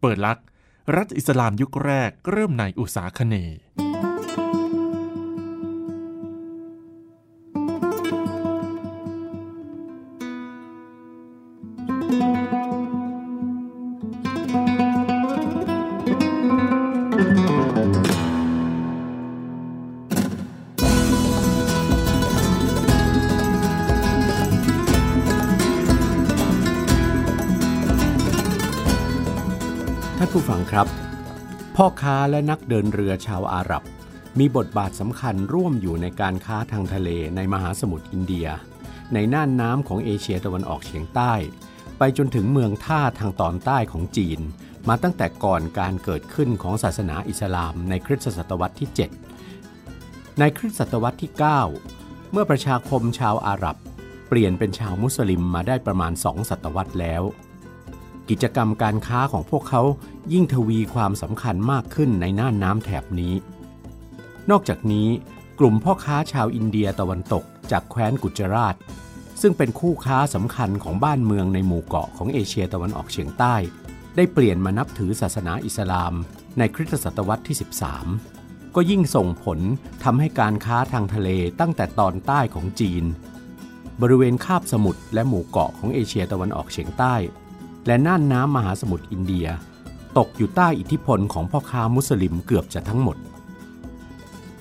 [0.00, 0.38] เปิดลัก
[0.96, 3.34] รัฐอิสลามยุคแรกเริ่มในอุตสาคเน
[31.82, 33.82] พ่อค้าและนักเดินเรือชาวอาหรับ
[34.38, 38.46] มีบทบาทสำคัญร่วมอยู่ในการค้าทางทะเลในมหาสมุทรอินเดีย
[39.14, 41.32] ในน่านน้ำของเอเชียตะวันออกเฉียงใต้
[41.98, 44.40] ไปจนถึงเมืองท่าทางตอนใต้ของจีน
[44.88, 48.88] มาตั้งแต่ก่อนการเกิดขึ้นของศาสนาอิสลามในคริสตศตวรรษที่
[49.64, 51.32] 7 ในคริสตศตวรรษที่
[51.82, 53.76] 9 เมื่อประชาคมชาวอาหรับ
[54.28, 57.22] เปลี่ยนเป็นชาวมุสลิมมาได้ประมาณสองศตวรรษแล้ว
[58.30, 59.82] กิจกรรมการค้าของพวกเขา
[60.32, 63.34] ยิ่งทวีความสำคัญมากขึ้นในน่านน้ำแถบนี้
[64.50, 65.08] นอกจากนี้
[65.58, 68.74] กลุ่มพ่อค้าชาวอินเดียตะวันตกจากแคว้นกุจราช
[69.40, 73.54] ซึ่งเป็นคู่ค้าสำคัญของบ้านเมืองในหมู่เกาะของเอเชียตะวันออกเฉียงใต้
[74.16, 76.12] ได้เปลี่ยนมานับถือศาสนาอิสลาม
[76.58, 77.56] ในคริสตศตวรรษที่
[78.16, 79.58] 13 ก็ยิ่งส่งผล
[80.04, 81.28] ทำให้การค้าทางทะเล
[81.60, 83.04] ตั้งแต่ตอนใต้ของจีน
[84.02, 87.14] บริเวณคาบสมุทรและหมู่เกาะของเอเชียตะวันออกเฉียงใต้
[87.86, 89.46] และน่านน้ำมหาสมุทรอินเดีย
[90.18, 93.16] ตกอยู่ใต้อิทธิพลของพ่อค้ามุสลิมเกือบจะทั้งหมด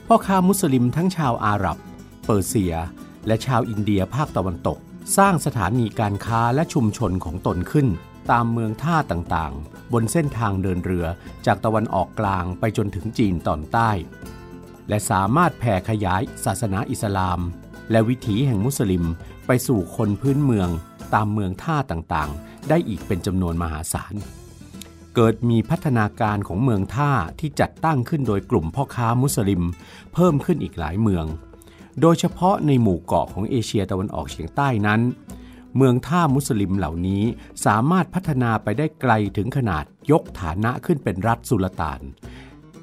[0.08, 1.78] พ่อค้ามุสลิมทั้งชาวอาหรับ
[2.26, 2.74] เปอร์เซีย
[3.28, 4.78] และชาวอินเดียภาคตะวันตก
[5.18, 7.88] สร้างสถานีการค้าและชุมชนของตนขึ้น
[8.32, 11.06] ตามเมืองท่าต่างๆ บนเส้นทางเดินเรือ
[11.46, 13.92] จากตะวันออกกลางไปจนถึงจีนตอนใต้
[14.90, 17.40] และสามารถแผ่ขยายศาสนาอิสลาม
[17.92, 19.04] และวิถีแห่งมุสลิม
[19.48, 20.70] ไปสู่คนพื้นเมือง
[21.14, 24.14] ตามเมืองท่าต่างๆ ได้อีกเป็นจำนวนมหาศาล
[25.16, 29.64] เกิดมีพัฒนาการของเมืองท่าที่จัดตั้งขึ้นโดยกลุ่มพ่อค้ามุสลิม
[30.14, 31.26] เพิ่มขึ้นอีกหลายเมือง
[32.02, 35.02] โดยเฉพาะในหมู่เกาะของเอเชียตะวันออกเฉียงใต้นั้น
[35.78, 37.24] เมืองท่ามุสลิมเหล่านี้
[37.66, 42.02] สามารถพัฒนาไปได้ไกลถึงขนาดยกฐานะขึ้นเป็นรัฐสุลต่าน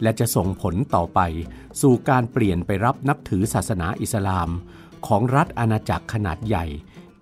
[0.03, 1.21] และจะส่งผลต่อไป
[1.81, 4.49] สู่การเปลี่ยนไปรับนับถือศาสนาอิสลาม
[5.07, 6.67] ของรัฐอาณาจักรขนาดใหญ่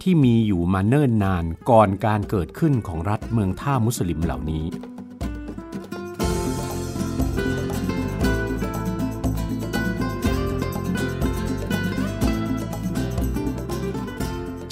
[0.08, 4.64] ที่มีอยู่มาเนิ่นนานก่อนการเกิดขึ้นของรัฐเมืองท่ามุสลิมเหล่านี้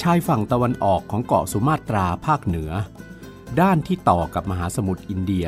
[0.02, 2.70] ชายฝั่งตะวันออกของเกาะสุมาตราภาคเหนือ
[3.60, 5.46] ด้านที่ต่อกับมหาสมุทรอินเดีย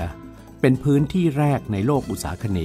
[0.60, 2.58] เป็นพื้นที่แรกในโลกอุษาคเน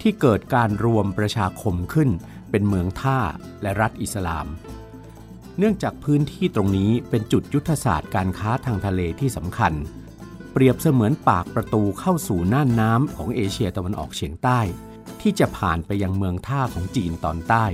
[0.00, 2.10] ที่เกิดการรวมประชาคมขึ้น
[2.50, 3.18] เป็นเมืองท่า
[3.62, 4.48] และรัฐอิสลาม
[5.58, 9.72] เนื่องจากพื้นที่ตรงนี้เป็นจุดยุทธศาสตร์การค้าทางทะเลที่สำคัญ
[10.52, 14.60] เปรียบเสมือนปากประตูเข้าสู่น่านน้ำของเอเชียตะวันออกเฉียงใต้
[15.20, 17.66] ที่จะผ่านไปยังเมืองท่าของจีนตอนใต้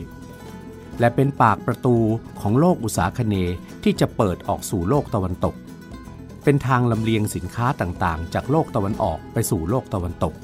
[1.00, 1.96] และเป็นปากประตู
[2.40, 3.34] ของโลกอุตสาคเน
[3.82, 5.54] ที่จะเปิดออกสู่โลกตะวันตก
[6.44, 10.34] เป็นทางลำเลียงสินค้าต่างๆ จากโลกตะวันออกไปสู่โลกตะวันตก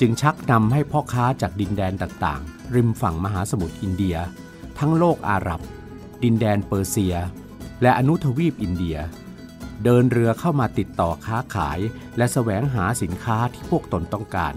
[0.00, 4.16] จึงชักนำให้พ่อค้าจากดินแดนต่างๆ ริมฝั่งมหาสมุทรอินเดีย
[4.78, 5.60] ทั้งโลกอาหรับ
[6.24, 7.16] ดินแดนเปอร์เซีย
[7.82, 8.98] และอนุทวีปอินเดีย
[9.84, 11.78] เดินเรือเข้ามาติดต่อค้าขาย
[12.16, 14.54] และแสวงหาสินค้าที่พวกตนต้องการ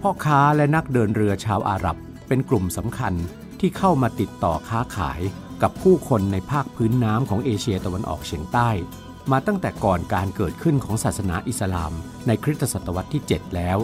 [0.00, 1.96] พ่อค้าและนักเดินเรือชาวอาหรับ
[2.28, 3.14] เป็นกลุ่มสำคัญ
[3.60, 5.20] ที่เข้ามาติดต่อค้าขาย
[5.62, 8.70] กับผู้คนในภาคพื้นน้ำของเอเชียตะวันออกเฉียงใต้
[9.32, 11.92] มาตั้งแต่ก่อนการเกิดขึ้นของศาสนาอิสลาม
[12.26, 13.78] ในคริสตศตวรรษที่ 7 แล้ว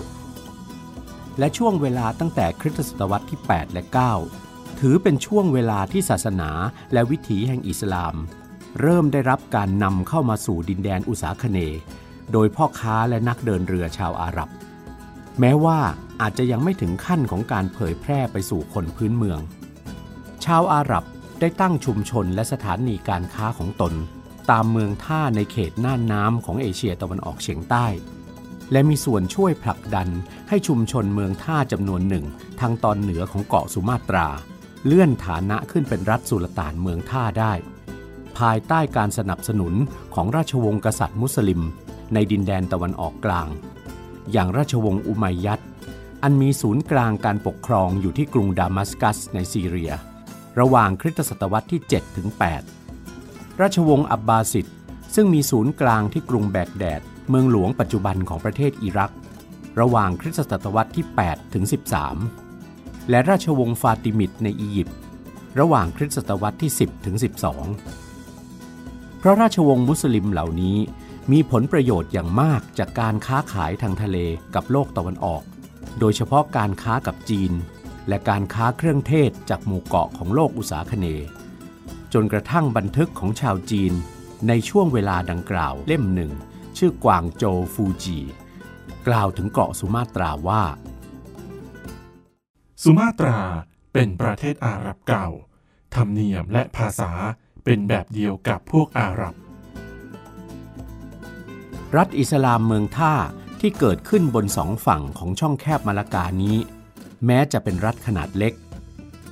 [1.38, 4.47] และช่วงเวลาตั้งแต่คริสตศตวรรษที่ 8 และ 9
[4.82, 6.50] ถือเป็นช่วงเวลาที่ศาสนา
[6.92, 8.14] และวิถีแห่งอิสลาม
[8.80, 11.58] เริ่มได้รับการนำเข้ามาสู่ดินแดนอุษาคเน
[12.32, 14.48] โดยพ่อค้าและนักเดินเรือชาวอาหรับ
[15.40, 15.80] แม้ว่า
[16.20, 19.40] อาจจะยังไม่ถึงขั้นของการเผยแพร่ไปสู่คนพื้นเมือง
[20.44, 21.04] ชาวอาหรับ
[21.40, 23.92] ได้ตั้งชุมชนและสถานีการค้าของตน
[24.50, 27.86] ตามเมืองท่าในเขตน่านน้ำของเอเชียตะวันออกเฉียงใต้
[28.72, 30.08] และมีส่วนช่วยผลักดัน
[30.48, 32.24] ให้ชุมชนเมืองท่าจำนวนหนึ่ง
[32.60, 34.28] ทางตอนเหนือของเกาะสุมาตรา
[34.86, 37.52] เลื่อนฐานะขึ้นเป็นรัฐสุลต่านเมืองท่าได้
[38.38, 39.74] ภายใต้การสนับสนุน
[40.14, 41.60] ของราชวงศ์กษัตริย์มุสลิม
[42.14, 43.48] ในดินแดนตะวันออกกลาง
[44.32, 45.62] อย่างราชวงศ์อุมัยยัด
[46.22, 49.92] อันมีศูนย์กลางการปกครองอยู่ที่กรุงดามัสกัสในซีเรีย
[50.60, 52.28] ระหว่างคริสตศตวรรษที่ 7 ถึง
[52.94, 54.66] 8 ราชวงศ์อับบาสิด
[55.14, 59.12] ซึ่งมีศูนย์กลางที่กรุงแบกแดด เมืองหลวงปัจจุบันของประเทศอิรัก
[59.80, 62.47] ระหว่างคริสตศตวรรษที่ 8 ถึง 13
[63.10, 64.96] และราชวงศ์ฟาติมิดในอียิปต์
[65.60, 67.16] ระหว่างคริสตศตวรรษที่ 10ถึง
[68.18, 70.78] 12 เพราะราชวงศ์มุสลิมเหล่านี้
[71.32, 74.18] มีผลประโยชน์อย่างมากจากการค้าขายทางทะเล
[74.54, 75.42] กับโลกตะวันออก
[75.98, 77.52] โดยเฉพาะการค้ากับจีน
[78.08, 81.28] และการค้าเครื่องเทศจากหมู่เกาะของโลกอุษาคเนย์
[82.12, 83.92] จนกระทั่งบันทึกของชาวจีน
[84.48, 86.32] ในช่วงเวลาดังกล่าวเล่มหนึ่ง
[86.78, 87.44] ชื่อกวางโจ
[87.74, 88.18] ฟูจี
[89.08, 90.62] กล่าวถึงเกาะสุมาตราว่า
[92.82, 93.40] สุมาตรา
[93.92, 95.28] เป็นประเทศอาหรับเก่า
[95.94, 97.12] ธรรมเนียมและภาษา
[97.64, 99.34] เป็นแบบเดียวกับพวกอาหรับ
[101.96, 103.14] รัฐอิสลามเมืองท่า
[103.60, 106.56] ที่เกิดขึ้นบนสองฝั่งของช่องแคบมาลากานี้
[107.26, 108.52] แม้จะเป็นรัฐขนาดเล็ก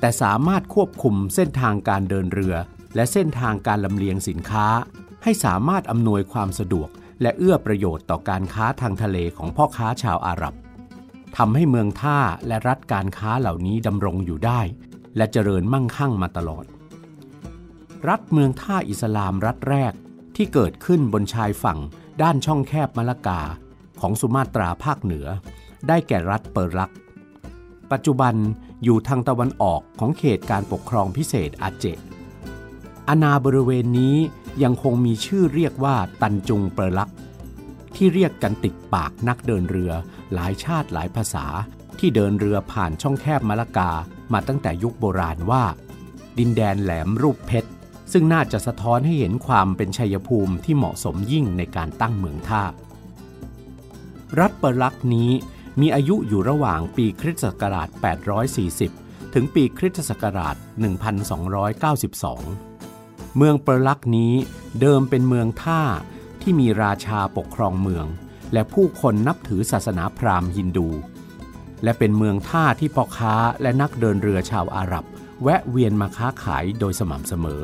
[0.01, 2.57] แต่สามารถควบคุมเส้นทางการเดินเรือ
[2.95, 4.67] และเส้นทางการลำเลียงสินค้า
[5.23, 6.89] ให้สามารถอำนวยความสะดวก
[7.23, 10.55] และเอื้อประโยชน์ต่อการค้าทางทะเลของพ่อค้าชาวอาหรับ
[11.37, 14.61] ทำให้เมืองท่าและรัฐการค้าเหล่านี้ดำรงอยู่ได้
[15.17, 16.65] และเจริญมั่งคั่งมาตลอด
[18.09, 19.93] รัฐเมืองท่าอิสลามรัฐแรก
[20.37, 21.79] ที่เกิดขึ้นบนชายฝั่ง
[22.23, 23.41] ด้านช่องแคบมะละกา
[24.01, 25.27] ของสุมาตราภาคเหนือ
[25.89, 26.93] ได้แก่รัฐเปอร์ลัก
[27.93, 28.35] ปัจจุบัน
[28.85, 31.85] อยู่ทางตะวันออกของเขตการปกครองพิเศษอาเจ
[33.09, 34.17] อาณาบริเวณนี้
[34.63, 37.11] ยังคงมีชื่อเรียกว่าตันจุงเปอร์ลัก
[37.97, 39.93] ที่เรียกกันติดปากนักเดินเรือ
[40.35, 41.47] หลายชาติหลายภาษา
[41.99, 43.91] ที่เดินเรือผ่านช่องแคบมะละกา
[44.33, 45.65] มาตั้งแต่ยุคโบราณว่า
[46.39, 47.71] ดินแดนแหลมรูปเพชร
[48.13, 52.63] ซึ่งน่าจะสะท้อนให้เห็นความเป็นชัยภูมิที่เหมาะสมยิ่งในการตั้งเมืองท่า
[54.39, 55.31] รัฐเปร์ลักษ์นี้
[55.81, 57.89] มีอายุอยู่ระหว่างปีคริสตศักราช
[58.61, 60.57] 840 ถึงปีคริสตศักราช
[62.17, 64.33] 1292 เมืองเปร์ลักษ์นี้
[64.81, 65.83] เดิมเป็นเมืองท่า
[66.49, 68.07] ที่มีราชาปกครองเมือง
[68.53, 70.89] และผู้คนนับถือศาสนาพราหมณ์ฮินดู
[71.85, 75.05] และเป็นเมืองท่าที่พ่อค้าและนักเดินเรือชาวอาหรับ
[75.43, 77.63] แวะเวียนมาค้าขายโดยสม่ำเสมอ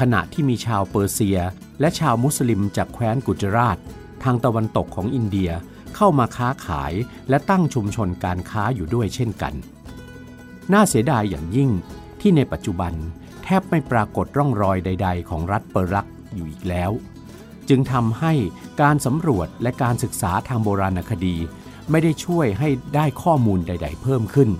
[0.00, 1.38] ขณะที่มีชาวเปอร์เซีย
[1.80, 3.78] และชาวมุสลิมจากแคว้นกุจราต
[4.22, 5.50] ทางตะวันตกของอินเดีย
[5.96, 6.92] เข้ามาค้าขาย
[7.28, 9.54] และตั้งชุมชนการค้าอยู่ด้วยเช่นกัน
[10.72, 11.70] น่าเสียดายอย่างยิ่ง
[12.20, 12.92] ที่ในปัจจุบัน
[13.44, 16.92] แทบไม่ปรากฏร่องรอยใด ๆ ของรัฐเปอร์ลักอยู่อีกแล้ว
[17.68, 18.32] จึงทำให้
[18.82, 21.36] การสำรวจและการศึกษาทางโบราณคดี
[21.90, 24.50] ไม่ได้ช่วยให้ได้ข้อมูลใด ๆ เพิ่มขึ้น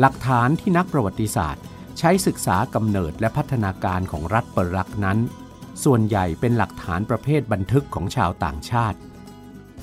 [0.00, 1.64] หลักฐานที่นักประวัติศาสตร์
[1.98, 5.18] ใช้ศึกษากำเนิดและพัฒนาการของรัฐเปรักนั้น
[5.84, 8.98] ส่วนใหญ่เป็นหลักฐานประเภทบันทึกของชาวต่างชาติ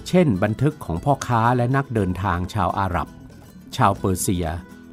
[0.07, 3.07] เช่น บันทึกของพ่อค้าและนักเดินทางชาวอาหรับ
[3.77, 4.47] ชาวเปอร์เซีย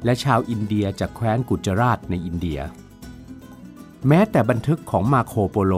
[0.05, 2.59] และชาวอินเดียจากแคว้นกุจราตในอินเดีย
[4.07, 5.73] แม้แต่บันทึกของมาร์โคโปโล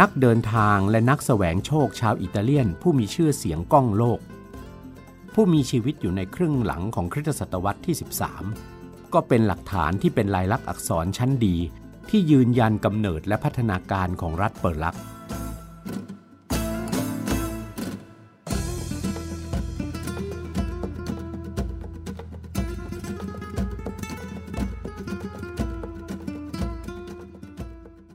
[0.00, 4.20] นักเดินทางและนักแสวงโชคชาวอิตาเลียน ผู้มีชื่อเสียงก้องโลก
[5.34, 7.96] ผู้มีชีวิตอยู่ในครึ่งหลังของคริสต์ศตวรรษที่
[8.54, 11.56] 13 ก็เป็นหลักฐานที่เป็นลายลักษณ์อักษรชั้นดี
[12.10, 14.96] ที่ยืนยันกำเนิดและพัฒนาการของรัฐเปอร์ลัก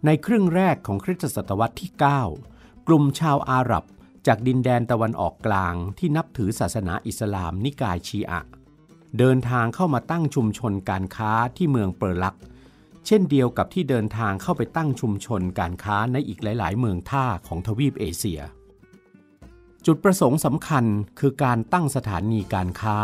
[0.05, 1.91] ในครึ่งแรกของคริสตศตวรรษที่
[2.39, 3.83] 9 กลุ่มชาวอาหรับ
[4.27, 8.41] จากดินแดนตะวันออกกลางที่นับถือศาสนาอิสลามนิกายชีอะ
[9.17, 12.37] เดินทางเข้ามาตั้งชุมชนการค้าที่เมืองเปอร์ลัก
[13.05, 18.41] เช่นเดียวกับที่เดินทางเข้าไปตั้งชุมชนการค้าในอีกหลาย ๆ เมืองท่าของทวีปเอเชีย
[19.85, 20.85] จุดประสงค์สำคัญ
[21.19, 22.97] คือการตั้งสถานีการค้า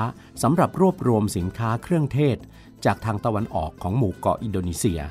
[0.43, 2.37] สำหรับรวบรวมสินค้าเครื่องเทศ
[2.85, 5.01] จากทางตะวันออกของหมู่เกาะอินโดนีเซีย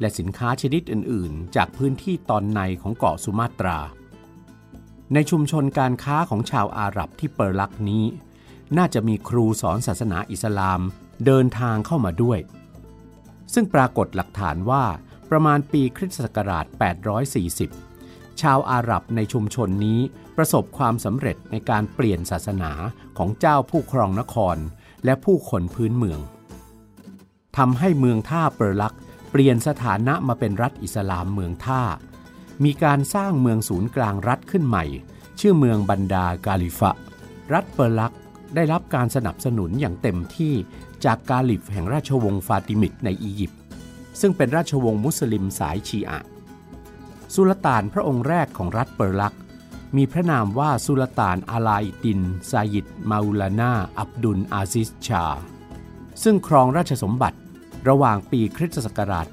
[0.00, 3.78] และสินค้าชนิดอื่น ๆ จากพื้นที่ตอนในของเกาะสุมาตรา
[5.14, 8.04] ในชุมชนการค้าของชาวอาหรับที่เปอร์ลักนี้
[8.78, 10.80] น่าจะมีครูสอนศาสนาอิสลาม
[11.26, 12.38] เดินทางเข้ามาด้วย
[13.54, 14.84] ซึ่งปรากฏหลักฐานว่า
[15.30, 16.66] ประมาณปีคริสตศักราช
[17.52, 20.00] 840 ชาวอาหรับในชุมชนนี้
[20.36, 22.72] ประสบความสำเร็จในการเปลี่ยนศาสนา
[23.18, 24.56] ของเจ้าผู้ครองนคร
[25.04, 26.20] และผู้คนพื้นเมือง
[27.56, 28.94] ทำให้เมืองท่าเปอร์ลัก
[29.30, 31.82] เปลี่ยนสถานะมาเป็นรัฐอิสลามเมืองท่า
[32.64, 34.84] มีการสร้างเมืองศูนย์กลางรัฐขึ้นใหม่
[35.40, 36.92] ชื่อเมืองบันดากาลิฟะ
[37.52, 38.14] รัฐเปอร์ลัก
[38.54, 40.54] ได้รับการสนับสนุนอย่างเต็มที่
[41.04, 43.60] จากกาลิฟแห่งราชวงศ์ฟาติมิดในอียิปต์
[44.20, 46.20] ซึ่งเป็นราชวงศ์มุสลิมสายชีอะ
[47.34, 49.36] สุลต่านพระองค์แรกของรัฐเปอร์ลัก
[49.96, 52.20] มีพระนามว่าสุลต่านอาลาอิดิน
[52.50, 55.24] ซายิดมาอุลานาอับดุลอาซิสชา
[56.22, 57.38] ซึ่งครองราชสมบัติ
[57.88, 59.26] ระหว่างปีคริสตศักราช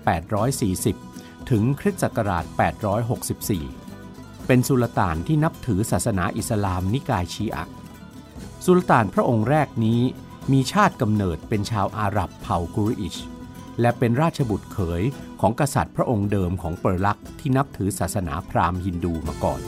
[0.72, 2.46] 840 ถึงคริสตศักราช
[3.26, 7.66] 864 เป็นสุลต่านที่นับถือศาสนาอิสลามนิกายชีอะ
[8.66, 10.02] สุลต่านพระองค์แรกนี้
[10.52, 13.16] มีชาติกำเนิดเป็นชาวอาหรับเผ่ากุรอิช
[13.82, 15.04] และเป็นราชบุตรเขย
[15.42, 19.62] ของกษัตริย์พระองค์เดิมของเปอร์ลักที่นับถือศาสนาพราหมณ์ฮินดูมาก่อน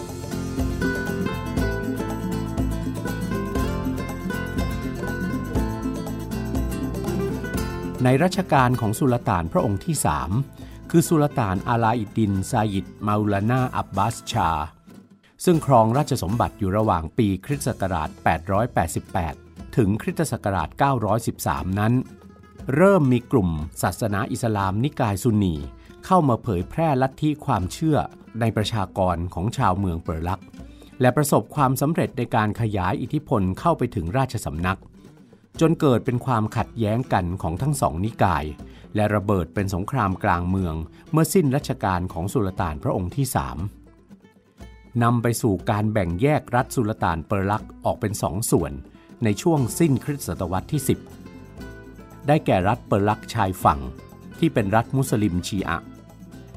[8.03, 10.31] ในรัชกาลของสุลต่านพระองค์ที่สาม
[10.91, 14.49] คือสุลต่านอาลาอิดินซายิดมาอุลานาอับบาสชา
[15.45, 18.09] ซึ่งครองราชสมบัติอยู่ระหว่างปีคริสต์ศักราช
[18.93, 20.69] 888 ถึงคริสตศักราช
[21.23, 21.93] 913 นั้น
[22.75, 23.49] เริ่มมีกลุ่ม
[23.81, 25.55] ศาสนาอิสลามนิกายซุนนี
[26.05, 27.97] เข้ามาเผยแพร่ลัทธิความเชื่อ
[28.39, 30.41] ในประชากรของชาวเมืองเปอร์ลัก
[31.01, 34.79] และประสบความสำเร็จในการขยายอิทธิพลเข้าไปถึงราชสำนัก
[35.59, 38.45] จนเกิดเป็นความขัดแย้งกันของทั้งสองนิกาย
[38.95, 40.75] และระเบิดเป็นสงครามกลางเมือง
[41.11, 43.57] เมื่อสิ้นรัชกาลของสุลต่านพระองค์ที่สาม
[45.03, 48.71] นำไปสู่การแบ่งแยกรัฐสุลต่านเปอร์ลักออกเป็นสองส่วน
[49.23, 50.81] ในช่วงสิ้นคริสต์ศตวรรษที่
[51.55, 53.79] 10 ได้แก่รัฐเปอร์ลักชายฝั่ง
[54.39, 55.77] ที่เป็นรัฐมุสลิมชีอะ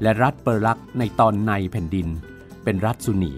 [0.01, 2.07] และรัฐเปอร์ลักในตอนในแผ่นดิน
[2.63, 3.33] เป็นรัฐซุนี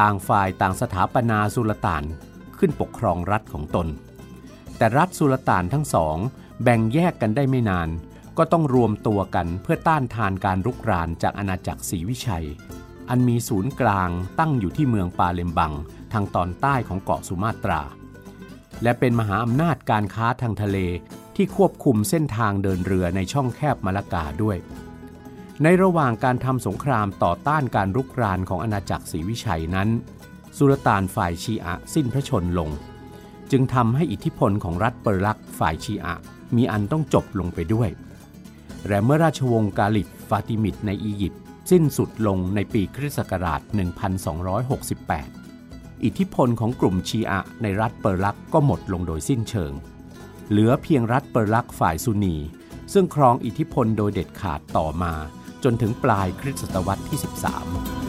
[0.00, 2.04] ต่างฝ่ายต่างสถาปนาสุลต่าน
[2.58, 3.88] ขึ้นปกครองรัฐของตน
[4.76, 6.16] แต่รัฐสุลต่านทั้งสอง
[6.62, 7.88] แบ่งแยกกันได้ไม่นาน
[8.38, 12.46] ก็ต้องรวมตัวกันเพื่อต้านทานการรุกรานจากอาณาจักรศรีวิชัย
[13.08, 15.72] อันมีศูนย์กลางตั้งอยู่ที่เมืองปาเลมบัง
[16.12, 17.82] ทางตอนใต้ของเกาะสุมาตรา
[18.82, 20.78] และเป็นมหาอำนาจการค้าทางทะเล
[21.36, 24.56] ที่ควบคุมเส้นทางเดินเรือในช่องแคบมาลากาด้วย
[25.62, 29.88] ในระหว่างการทำสงครามต่อต้านการรุกรานของอาณาจักรศรีวิชัยนั้น
[30.56, 32.70] สุลต่านฝ่ายชีอะสิ้นพระชนม์ลง
[33.50, 36.14] จึงทำให้อิทธิพลของรัฐเปอร์ลักฝ่ายชีอะ
[36.56, 37.88] มีอันต้องจบลงไปด้วย
[38.88, 49.72] และเมื่อราชวงศ์กาลิฟฟาติมิดในอียิปต์สิ้นสุดลงในปีคริสต์ศักราช 1268 อิทธิพลของกลุ่มชีอะในรัฐเปอร์ลักก็หมดลงโดยสิ้นเชิง
[50.50, 52.36] เหลือเพียงรัฐเปอร์ลักฝ่ายซุนี
[52.92, 55.12] ซึ่งครองอิทธิพลโดยเด็ดขาดต่อมา
[55.64, 58.03] จนถึงปลายคริสตศตวรรษที่ 13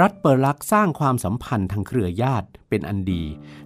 [0.00, 3.22] รัฐเปอร์ลักสร้างความสัมพันธ์ทางเครือญาติเป็นอันดี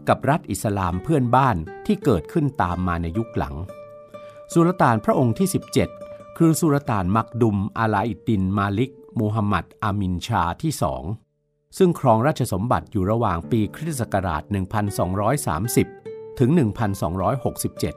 [0.09, 1.57] กับรัฐอิสลามเพื่อนบ้าน
[1.87, 3.55] ที่เกิดขึ้นตามมาในยุคหลัง
[4.53, 5.49] สุลต่านพระองค์ที่
[5.93, 11.03] 17 คือสุลต่านมักดุมอาลาอิดดินมาลิกมูฮัมหมัดอามินชาที่สอง
[11.79, 14.43] ซึ่งครองราชสมบัติอยู่ระหว่างปีคริสตศักราช
[15.61, 16.51] 1230 ถึง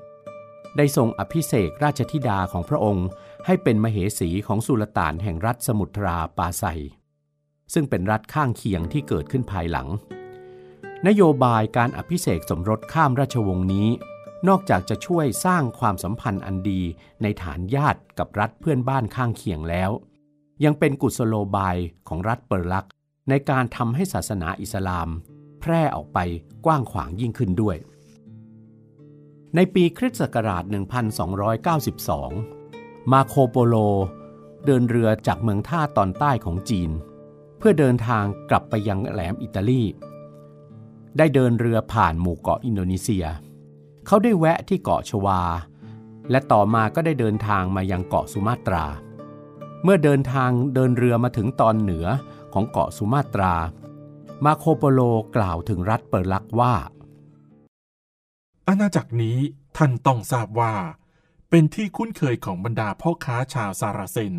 [0.09, 3.07] 1267 ได้ทรงอภิเษกราชธิดาของพระองค์
[3.45, 6.65] ให้เป็นมเหสีของสุลต่านแห่งรัฐสมุทราปาไซ
[7.73, 9.87] ซึ่งเป็นรัฐข้างเคียงที่เกิดขึ้นภายหลัง
[11.07, 13.87] นโยบายการอภิเษกสมรสข้ามราชวงศ์นี้
[14.47, 16.81] นอกจากจะช่วยสร้างความสัมพันธ์อันดี
[17.21, 19.91] ในฐานญาติกับรัฐเพื่อนบ้านข้างเคียงแล้ว
[20.63, 22.87] ยังเป็นกุศโลบายของรัฐเปอร์ลัก
[23.29, 25.09] ในการทำให้ศาสนาอิสลาม
[25.59, 26.19] แพร่ออกไป
[26.65, 27.77] กว้างขวางยิ่งขึ้นด้วย
[29.55, 30.63] ในปีคริสต์ศักราช
[31.87, 33.75] 1292 มาโคโปโล
[34.65, 36.91] เดินเรือจากเมืองท่าตอนใต้ของจีน
[37.63, 39.83] เพื่อเดินทางกลับไปยังแหลมอิตาลี
[41.17, 43.25] ได้เดินเรือผ่านหมู่เกาะอินโดนีเซีย
[44.05, 45.41] เขาได้แวะที่เกาะชวา
[46.31, 48.85] และต่อมาก็ได้เดินทางมายังเกาะสุมาตรา
[49.83, 52.07] เมื่อเดินทางเดินเรือมาถึงตอนเหนือ
[52.53, 53.53] ของเกาะสุมาตรา
[54.45, 55.01] มาโคโปโล
[55.35, 56.73] กล่าวถึงรัฐเปิดลักว่า
[58.67, 59.37] อาณาจักรนี้
[59.77, 60.73] ท่านต้องทราบว่า
[61.49, 64.35] เป็นที่คุ้นเคยของบรรดาพ่อค้าชาวซาราเซน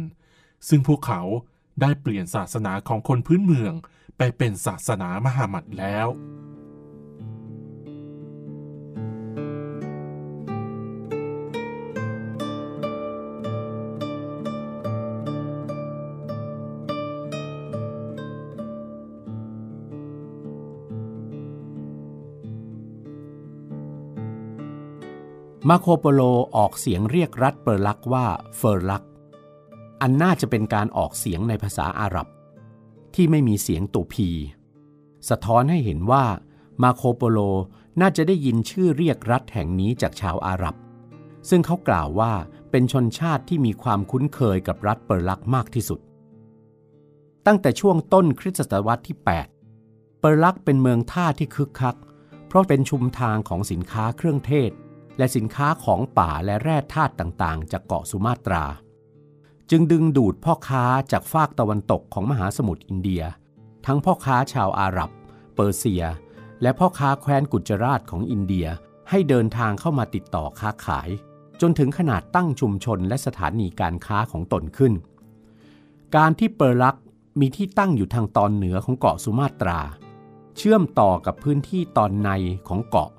[0.68, 1.22] ซึ่งพวกเขา
[1.80, 3.74] ได้เปลี่ยนศาสนาของคนพื้นเมือง
[4.18, 6.08] ไปเป็นศาสนามหามัดแล้ว
[25.68, 26.22] มาร์โคโปโล
[26.56, 28.26] ออกเสียงเรียกรัฐเปอร์ลักว่า
[28.56, 29.04] เฟอร์ลัก
[30.02, 32.26] อันน่าจะเป็นการออกเสียงในภาษาอาหรับ
[33.14, 34.28] ที่ไม่มีเสียงตัว P
[35.28, 36.24] สะท้อนให้เห็นว่า
[36.82, 37.38] มาร์โคโปโล
[38.00, 40.74] น่าจะได้ยินชื่อเรียกรัฐแห่งนี้จากชาวอาหรับ
[41.48, 42.32] ซึ่งเขากล่าวว่า
[42.70, 46.00] เป็นชนชาติที่มีความคุ้นเคยกับรัฐเปอร์ลักมากที่สุด
[47.46, 49.16] ตั้งแต่ช่วงต้นคริสต์ศตวรรษที่
[49.68, 51.96] 8 เปอร์ลักเป็นเมืองท่าที่คึกคัก
[52.48, 54.70] เพราะเป็นชุมทางของสินค้าเครื่องเทศ
[55.18, 58.64] และสินค้าของป่าและแร่ธาตุต่างๆ จากเกาะสุมาตรา
[59.74, 63.22] จึงดึงดูดพ่อค้าจากฝากตะวันตกของมหาสมุทรอินเดีย
[63.86, 65.10] ทั้งพ่อค้าชาวอาหรับ
[65.54, 66.02] เปอร์เซีย
[66.62, 68.66] และพ่อค้าแคว้นกุจราชของอินเดีย
[69.10, 71.08] ให้เดินทางเข้ามาติดต่อค้าขาย
[71.60, 74.92] จนถึงขนาดตั้งชุมชนและสถานีการค้าของตนขึ้น
[76.16, 76.96] การที่เปอร์ลัก
[77.40, 79.80] มีที่ตั้งอยู่ทางตอนเหนือของเกาะสุมาตรา
[80.56, 82.30] เชื่อมต่อกับพื้นที่ตอนใน
[82.68, 83.10] ของเกาะ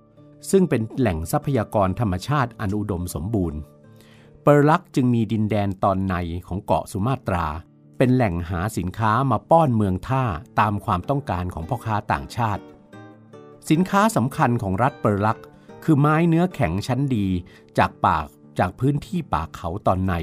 [0.52, 3.60] ซึ่งเป็นแหล่งทรัพยากรธรรมชาติอันอุดมสมบูรณ์
[4.44, 6.16] เปอร์ลักจึงมีดินแดนตอนใน
[6.48, 7.46] ของเกาะสุมาตรา
[7.98, 10.24] เป็นแหล่งหาสินค้ามาป้อนเมืองท่า
[10.60, 12.64] ตามความต้องการของพ่อค้าต่างชาติ
[13.70, 15.40] สินค้าสำคัญของรัฐเปอร์ลัก
[15.84, 17.28] คือไม้เนื้อแข็งชั้นดี
[17.78, 18.28] จากปาก
[18.60, 20.14] จากพื้นที่ป่าเขาตอนใน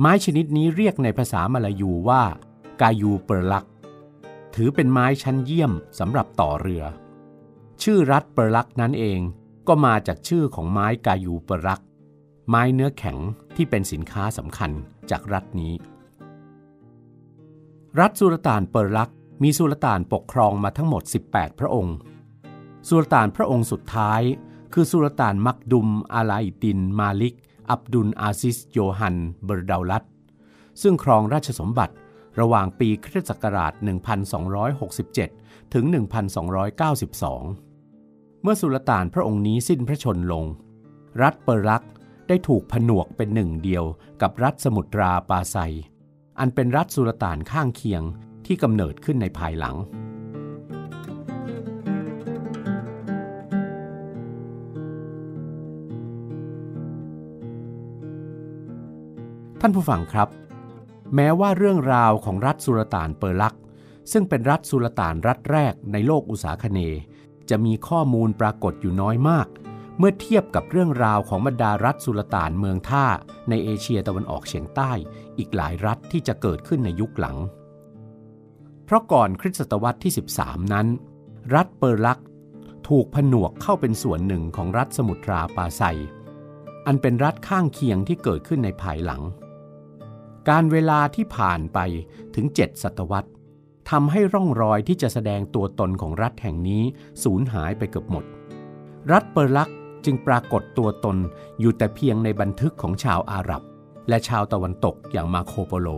[0.00, 2.22] ไม้ชนิดนี้เรียกในภาษามลายูว่า
[2.80, 3.66] กายูเปอร์ลัก
[4.54, 6.84] ถือเป็นไม้ชั้นเยี่ยมสำหรับต่อเรือ
[7.82, 9.20] ชื่อรัฐเปอร์ลักนั้นเอง
[9.68, 11.82] ก็มาจากชื่อของไม้กายูเปอร์ลัก
[12.48, 13.18] ไม้เนื้อแข็ง
[13.56, 14.70] ที่เป็นสินค้าสำคัญ
[15.10, 15.72] จากรัฐนี้
[18.00, 19.10] รัฐสุลต่านเปอร์ลัก
[19.42, 21.96] มีสุลต่านปกครองมาทั้งหมด 18 พระองค์
[22.88, 24.20] สุลต่านพระองค์สุดท้าย
[24.72, 27.36] คือสุลต่านมักดุมอาลาอิดิน มาลิก
[27.70, 30.04] อับดุลอาซิส โยฮัน เบอร์ดาลัต
[30.82, 31.94] ซึ่งครองราชสมบัติ
[32.40, 33.72] ระหว่างปีคริสต์ศักราช
[34.92, 35.92] 1267 ถึง 1292
[38.42, 40.44] เมื่อสุลต่านพระองค์นี้สิ้นพระชนลง
[41.22, 41.84] รัฐเปอร์ลัก
[42.28, 43.84] ได้ถูกผนวกเป็นหนึ่งเดียว
[44.22, 45.56] กับรัฐสมุทราปาไซ
[46.38, 48.02] อันเป็นรัฐสุลต่านข้างเคียง
[48.46, 49.76] ที่กำเนิดขึ้นในภายหลัง
[59.60, 60.28] ท่านผู้ฟังครับ
[61.14, 63.56] แม้ว่าเรื่องราวของรัฐสุลต่านเปอร์ลัก
[64.12, 66.80] ซึ่งเป็นรัฐสุลต่านรัฐแรกในโลกอุตสาคเน
[67.50, 69.46] จะมีข้อมูลปรากฏอยู่น้อยมาก
[69.98, 73.06] เมื่อเทียบกับเรื่องราวของบรรดารัฐสุลต่านเมืองท่า
[73.48, 74.92] ในเอเชียตะวันออกเฉียงใต้
[75.38, 77.36] อีกหลายรัฐที่จะเกิดขึ้นในยุคหลัง
[78.84, 80.86] เพราะก่อนคริสตศตวรรษที่ 13 นั้น
[81.54, 82.20] รัฐเปอร์ลัก
[82.88, 85.82] ถูกผนวกเข้าเป็นส่วนหนึ่งของรัฐสมุทราปาไซ
[86.86, 89.22] อันเป็นรัฐข้างเคียงที่เกิดขึ้นในภายหลัง
[90.48, 91.78] การเวลาที่ผ่านไป
[92.34, 93.30] ถึง 7 ศตวรรษ
[93.90, 96.82] ทำให้ร่องรอยที่จะแสดงตัวตนของรัฐแห่งนี้
[97.22, 98.24] สูญหายไปเกือบหมด
[99.12, 99.70] รัฐเปอร์ลัก
[100.06, 101.16] จึงปรากฏตัวตน
[101.60, 103.62] อยู่แต่เพียงในบันทึกของชาวอาหรับ
[104.08, 105.88] และชาวตะวันตกอย่างมาโคโปโล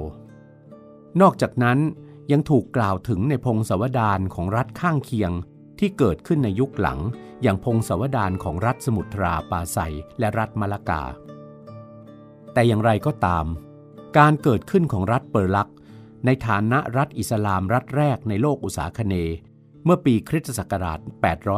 [1.21, 1.79] นอกจากนั้น
[2.33, 5.33] ยังถูกกล่าวถึงในพงศาวดารของรัฐข้างเคียง
[5.79, 6.99] ที่เกิดขึ้นในยุคหลัง
[7.43, 9.79] อย่างพงศาวดารของรัฐสมุทราปาไซ
[10.19, 11.03] และรัฐมะละกา
[12.53, 13.47] แต่อย่างไรก็ตาม
[14.19, 15.71] การเกิดขึ้นของรัฐเปอร์ลัก
[16.27, 19.15] ในฐานะรัฐอิสลามรัฐแรกในโลกอุษาคเน
[19.85, 21.01] เมื่อปีคริสตศักราช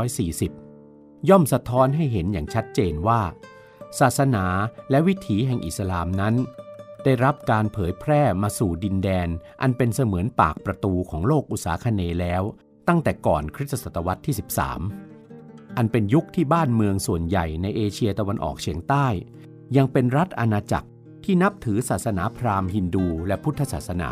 [0.07, 0.60] 840
[1.29, 3.21] ย่อมสะท้อนให้เห็นอย่างชัดเจนว่า
[4.01, 4.47] ศาสนา
[4.91, 6.35] และวิถีแห่งอิสลามนั้น
[7.05, 9.29] ได้รับการเผยแพร่มาสู่ดินแดน
[9.63, 12.43] อันเป็นเสมือนปากประตูของโลกอุษาคเนย์แล้ว
[12.89, 14.35] ตั้งแต่ก่อนคริสตศตวรรษที่
[15.09, 19.07] 13 อันเป็นยุคที่บ้านเมืองส่วนใหญ่ในเอเชียตะวันออกเฉียงใต้
[19.77, 20.89] ยังเป็นรัฐอาณาจักร
[21.25, 24.11] ที่นับถือศาสนาพราหมณ์ฮินดูและพุทธศาสนา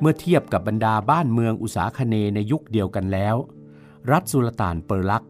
[0.00, 3.36] เมื่อเทียบกับบรรดาบ้านเมืองอุษาคเนย์ในยุคเดียวกันแล้ว
[4.10, 5.24] รัฐสุลต่านเปอร์ลัก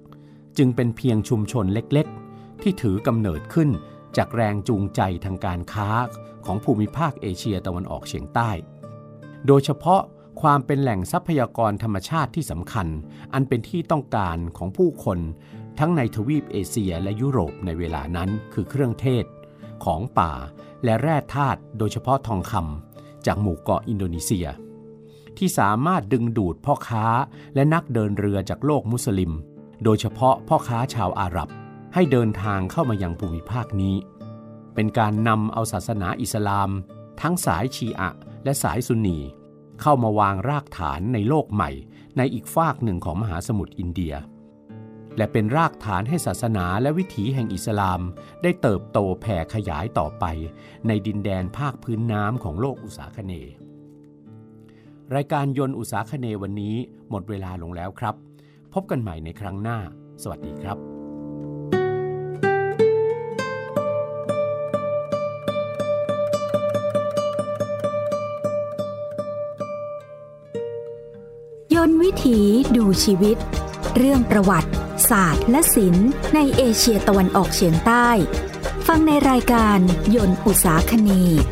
[0.58, 3.70] จึงเป็นเพียงชุมชนเล็กๆ ที่ถือกำเนิดขึ้น
[4.16, 5.88] จากแรงจูงใจทางการค้า
[6.44, 8.50] ของภูมิภาคเอเชียตะวันออกเฉียงใต้
[9.46, 10.02] โดยเฉพาะ
[10.42, 12.86] ความเป็นแหล่งทรัพยากรธรรมชาติที่สำคัญ
[13.34, 15.18] อันเป็นที่ต้องการของผู้คน
[15.78, 19.24] ทั้งในทวีปเอเชียและยุโรปในเวลานั้นคือเครื่องเทศ
[19.84, 20.32] ของป่า
[20.84, 24.46] และแร่ธาตุโดยเฉพาะทองคำจากหมู่เกาะอินโดนีเซีย
[25.38, 27.06] ที่สามารถดึงดูดพ่อค้า
[27.54, 29.32] และนักเดินเรือจากโลกมุสลิม
[29.84, 31.48] โดยเฉพาะพ่อค้าชาวอาหรับ
[31.94, 33.96] ให้เดินทางเข้ามายังภูมิภาคนี้
[34.74, 36.70] เป็นการนำเอาศาสนาอิสลาม
[37.22, 38.10] ทั้งสายชีอะ
[38.44, 39.18] และสายซุนนี
[39.80, 41.70] เข้ามาวางรากฐานในโลกใหม่
[42.16, 44.14] ในอีกฝากหนึ่งของมหาสมุทรอินเดีย
[45.16, 48.00] และเป็นรากฐานให้ศาสนาและวิถีแห่งอิสลาม
[48.42, 50.24] ได้เติบโตแผ่ขยายต่อไป
[50.86, 53.54] ในดินแดนภาคพื้นน้ำของโลกอุษาคเนย์
[55.14, 56.76] รายการยนต์อุษาคเนย์วันนี้
[57.10, 58.14] หมดเวลาลงแล้วครับ
[58.80, 59.78] พบกันใหม่ในครั้งหน้า
[60.22, 60.78] สวัสดีครับ
[71.74, 72.40] ยนวิถี
[72.76, 73.36] ดูชีวิต
[73.96, 74.70] เรื่องประวัติ
[75.10, 78.08] ศาสตร์ และศิลป์ในเอเชียตะวันออกเฉียงใต้
[78.86, 79.78] ฟังในรายการ
[80.14, 81.42] ยนต์อุตสาคเนย์